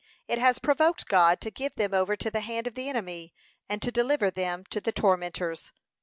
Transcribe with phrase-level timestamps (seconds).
[0.27, 3.35] It has provoked God to give them over to the hand of the enemy,
[3.69, 5.71] and to deliver them to the tormentors.